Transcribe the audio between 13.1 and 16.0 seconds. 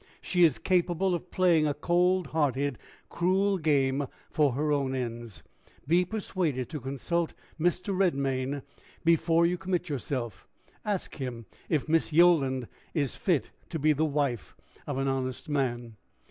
fit to be the wife of an honest man."